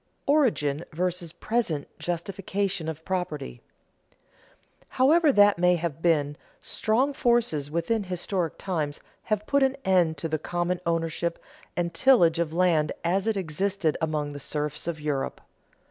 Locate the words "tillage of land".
11.93-12.93